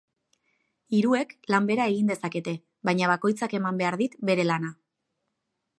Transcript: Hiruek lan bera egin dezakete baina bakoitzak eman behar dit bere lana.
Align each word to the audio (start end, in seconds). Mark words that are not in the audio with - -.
Hiruek 0.99 1.35
lan 1.55 1.67
bera 1.71 1.85
egin 1.91 2.09
dezakete 2.13 2.55
baina 2.91 3.11
bakoitzak 3.13 3.55
eman 3.61 3.83
behar 3.83 4.01
dit 4.05 4.21
bere 4.31 4.49
lana. 4.53 4.77